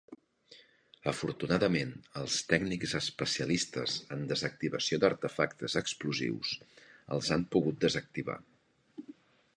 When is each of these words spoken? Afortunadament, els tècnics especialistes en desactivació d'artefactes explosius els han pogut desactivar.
Afortunadament, 1.09 1.91
els 2.21 2.37
tècnics 2.53 2.95
especialistes 3.01 3.99
en 4.17 4.25
desactivació 4.33 5.01
d'artefactes 5.05 5.77
explosius 5.85 6.57
els 7.17 7.31
han 7.37 7.49
pogut 7.57 7.81
desactivar. 7.87 8.41